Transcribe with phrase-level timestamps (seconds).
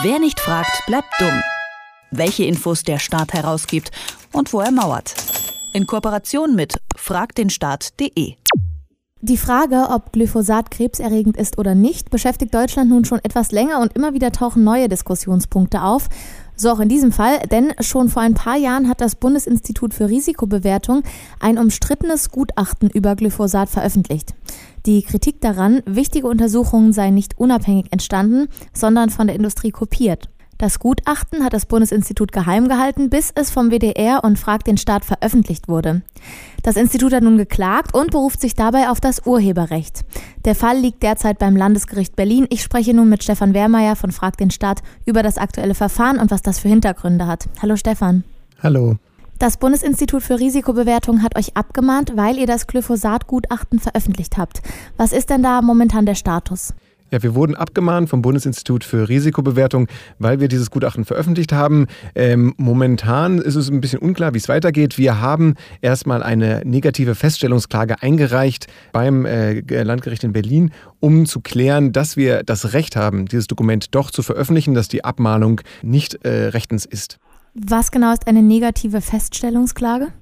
[0.00, 1.42] Wer nicht fragt, bleibt dumm.
[2.10, 3.90] Welche Infos der Staat herausgibt
[4.32, 5.14] und wo er mauert.
[5.74, 8.36] In Kooperation mit fragdenstaat.de.
[9.20, 13.92] Die Frage, ob Glyphosat krebserregend ist oder nicht, beschäftigt Deutschland nun schon etwas länger und
[13.92, 16.08] immer wieder tauchen neue Diskussionspunkte auf.
[16.56, 20.08] So auch in diesem Fall, denn schon vor ein paar Jahren hat das Bundesinstitut für
[20.08, 21.02] Risikobewertung
[21.40, 24.34] ein umstrittenes Gutachten über Glyphosat veröffentlicht.
[24.86, 30.28] Die Kritik daran, wichtige Untersuchungen seien nicht unabhängig entstanden, sondern von der Industrie kopiert.
[30.62, 35.04] Das Gutachten hat das Bundesinstitut geheim gehalten, bis es vom WDR und Frag den Staat
[35.04, 36.02] veröffentlicht wurde.
[36.62, 40.04] Das Institut hat nun geklagt und beruft sich dabei auf das Urheberrecht.
[40.44, 42.46] Der Fall liegt derzeit beim Landesgericht Berlin.
[42.48, 46.30] Ich spreche nun mit Stefan Wehrmeier von Frag den Staat über das aktuelle Verfahren und
[46.30, 47.48] was das für Hintergründe hat.
[47.60, 48.22] Hallo Stefan.
[48.62, 48.98] Hallo.
[49.40, 54.62] Das Bundesinstitut für Risikobewertung hat euch abgemahnt, weil ihr das Glyphosat-Gutachten veröffentlicht habt.
[54.96, 56.72] Was ist denn da momentan der Status?
[57.12, 59.86] Ja, wir wurden abgemahnt vom Bundesinstitut für Risikobewertung,
[60.18, 61.86] weil wir dieses Gutachten veröffentlicht haben.
[62.14, 64.96] Ähm, momentan ist es ein bisschen unklar, wie es weitergeht.
[64.96, 71.92] Wir haben erstmal eine negative Feststellungsklage eingereicht beim äh, Landgericht in Berlin, um zu klären,
[71.92, 76.46] dass wir das Recht haben, dieses Dokument doch zu veröffentlichen, dass die Abmahnung nicht äh,
[76.46, 77.18] rechtens ist.
[77.52, 80.14] Was genau ist eine negative Feststellungsklage?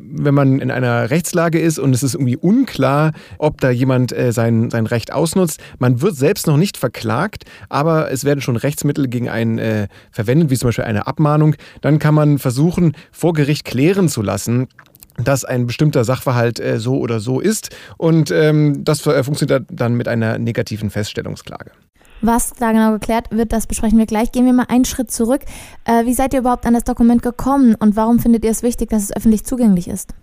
[0.00, 4.32] Wenn man in einer Rechtslage ist und es ist irgendwie unklar, ob da jemand äh,
[4.32, 5.60] sein, sein Recht ausnutzt.
[5.78, 10.50] Man wird selbst noch nicht verklagt, aber es werden schon Rechtsmittel gegen einen äh, verwendet,
[10.50, 11.56] wie zum Beispiel eine Abmahnung.
[11.80, 14.68] Dann kann man versuchen, vor Gericht klären zu lassen,
[15.22, 17.74] dass ein bestimmter Sachverhalt äh, so oder so ist.
[17.96, 21.72] Und ähm, das äh, funktioniert dann mit einer negativen Feststellungsklage.
[22.20, 24.32] Was da genau geklärt wird, das besprechen wir gleich.
[24.32, 25.42] Gehen wir mal einen Schritt zurück.
[25.84, 28.90] Äh, wie seid ihr überhaupt an das Dokument gekommen und warum findet ihr es wichtig,
[28.90, 30.14] dass es öffentlich zugänglich ist?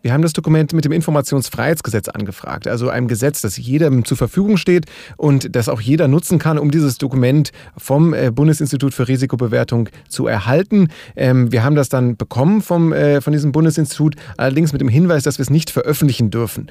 [0.00, 4.56] Wir haben das Dokument mit dem Informationsfreiheitsgesetz angefragt, also einem Gesetz, das jedem zur Verfügung
[4.56, 4.86] steht
[5.16, 10.28] und das auch jeder nutzen kann, um dieses Dokument vom äh, Bundesinstitut für Risikobewertung zu
[10.28, 10.88] erhalten.
[11.16, 15.24] Ähm, wir haben das dann bekommen vom, äh, von diesem Bundesinstitut, allerdings mit dem Hinweis,
[15.24, 16.68] dass wir es nicht veröffentlichen dürfen.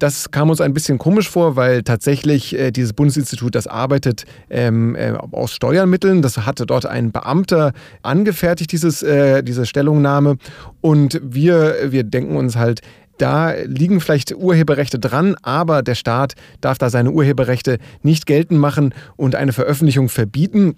[0.00, 4.96] Das kam uns ein bisschen komisch vor, weil tatsächlich äh, dieses Bundesinstitut, das arbeitet ähm,
[4.96, 6.22] äh, aus Steuermitteln.
[6.22, 7.72] Das hatte dort ein Beamter
[8.02, 10.38] angefertigt, dieses, äh, diese Stellungnahme.
[10.80, 12.80] Und wir, wir denken uns halt,
[13.18, 18.94] da liegen vielleicht Urheberrechte dran, aber der Staat darf da seine Urheberrechte nicht geltend machen
[19.16, 20.76] und eine Veröffentlichung verbieten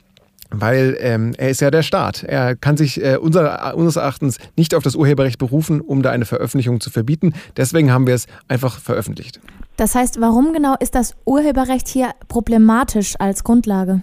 [0.53, 2.23] weil ähm, er ist ja der Staat.
[2.23, 6.25] Er kann sich äh, unser, unseres Erachtens nicht auf das Urheberrecht berufen, um da eine
[6.25, 7.35] Veröffentlichung zu verbieten.
[7.57, 9.41] Deswegen haben wir es einfach veröffentlicht.
[9.77, 14.03] Das heißt, warum genau ist das Urheberrecht hier problematisch als Grundlage?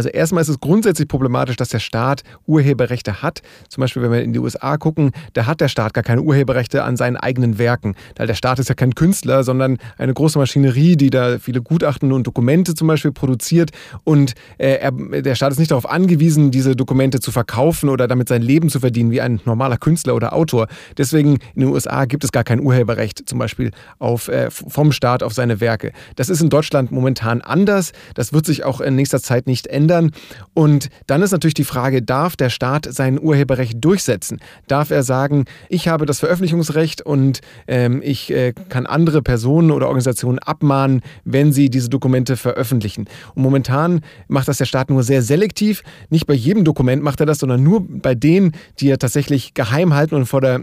[0.00, 3.42] Also erstmal ist es grundsätzlich problematisch, dass der Staat Urheberrechte hat.
[3.68, 6.84] Zum Beispiel, wenn wir in die USA gucken, da hat der Staat gar keine Urheberrechte
[6.84, 7.94] an seinen eigenen Werken.
[8.16, 12.12] Weil der Staat ist ja kein Künstler, sondern eine große Maschinerie, die da viele Gutachten
[12.12, 13.72] und Dokumente zum Beispiel produziert.
[14.02, 18.30] Und äh, er, der Staat ist nicht darauf angewiesen, diese Dokumente zu verkaufen oder damit
[18.30, 20.66] sein Leben zu verdienen, wie ein normaler Künstler oder Autor.
[20.96, 25.22] Deswegen in den USA gibt es gar kein Urheberrecht zum Beispiel auf, äh, vom Staat
[25.22, 25.92] auf seine Werke.
[26.16, 27.92] Das ist in Deutschland momentan anders.
[28.14, 30.12] Das wird sich auch in nächster Zeit nicht ändern ändern.
[30.54, 34.40] Und dann ist natürlich die Frage, darf der Staat sein Urheberrecht durchsetzen?
[34.68, 39.86] Darf er sagen, ich habe das Veröffentlichungsrecht und ähm, ich äh, kann andere Personen oder
[39.86, 43.06] Organisationen abmahnen, wenn sie diese Dokumente veröffentlichen?
[43.34, 45.82] Und momentan macht das der Staat nur sehr selektiv.
[46.08, 49.94] Nicht bei jedem Dokument macht er das, sondern nur bei denen, die er tatsächlich geheim
[49.94, 50.60] halten und vor der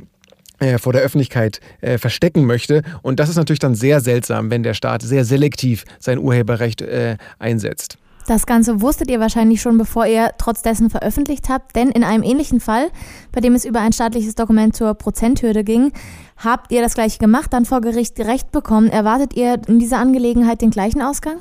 [0.59, 2.81] äh, vor der Öffentlichkeit äh, verstecken möchte.
[3.03, 7.17] Und das ist natürlich dann sehr seltsam, wenn der Staat sehr selektiv sein Urheberrecht äh,
[7.37, 7.99] einsetzt.
[8.27, 12.23] Das Ganze wusstet ihr wahrscheinlich schon, bevor ihr trotz dessen veröffentlicht habt, denn in einem
[12.23, 12.89] ähnlichen Fall,
[13.31, 15.93] bei dem es über ein staatliches Dokument zur Prozenthürde ging,
[16.35, 18.89] habt ihr das gleiche gemacht, dann vor Gericht Recht bekommen.
[18.89, 21.37] Erwartet ihr in dieser Angelegenheit den gleichen Ausgang?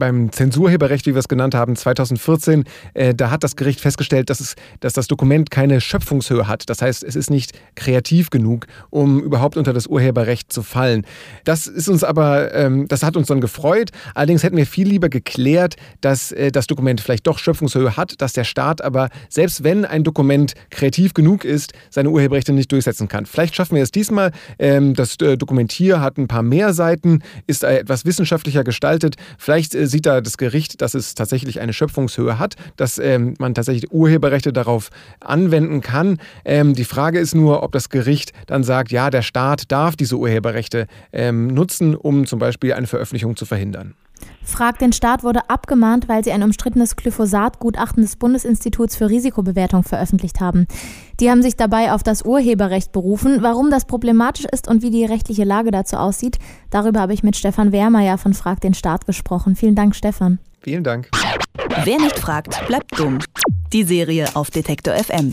[0.00, 4.40] Beim Zensurheberrecht, wie wir es genannt haben, 2014, äh, da hat das Gericht festgestellt, dass,
[4.40, 6.68] es, dass das Dokument keine Schöpfungshöhe hat.
[6.68, 11.06] Das heißt, es ist nicht kreativ genug, um überhaupt unter das Urheberrecht zu fallen.
[11.44, 13.90] Das ist uns aber, ähm, das hat uns dann gefreut.
[14.14, 18.32] Allerdings hätten wir viel lieber geklärt, dass äh, das Dokument vielleicht doch Schöpfungshöhe hat, dass
[18.32, 23.26] der Staat aber, selbst wenn ein Dokument kreativ genug ist, seine Urheberrechte nicht durchsetzen kann.
[23.26, 24.32] Vielleicht schaffen wir es diesmal.
[24.58, 29.16] Ähm, das äh, Dokument hier hat ein paar mehr Seiten, ist etwas wissenschaftlicher gestaltet.
[29.38, 33.54] Vielleicht äh, sieht da das Gericht, dass es tatsächlich eine Schöpfungshöhe hat, dass ähm, man
[33.54, 34.90] tatsächlich Urheberrechte darauf
[35.20, 36.18] anwenden kann.
[36.44, 40.16] Ähm, die Frage ist nur, ob das Gericht dann sagt, ja, der Staat darf diese
[40.16, 43.94] Urheberrechte ähm, nutzen, um zum Beispiel eine Veröffentlichung zu verhindern.
[44.44, 50.40] Frag den Staat wurde abgemahnt, weil sie ein umstrittenes Glyphosat-Gutachten des Bundesinstituts für Risikobewertung veröffentlicht
[50.40, 50.66] haben.
[51.20, 53.38] Die haben sich dabei auf das Urheberrecht berufen.
[53.42, 56.38] Warum das problematisch ist und wie die rechtliche Lage dazu aussieht,
[56.70, 59.56] darüber habe ich mit Stefan Wehrmeier von Frag den Staat gesprochen.
[59.56, 60.38] Vielen Dank, Stefan.
[60.60, 61.08] Vielen Dank.
[61.84, 63.18] Wer nicht fragt, bleibt dumm.
[63.72, 65.32] Die Serie auf Detektor FM.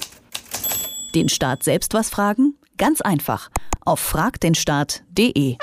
[1.15, 2.55] Den Staat selbst was fragen?
[2.77, 3.49] Ganz einfach.
[3.83, 5.57] Auf fragdenstaat.de.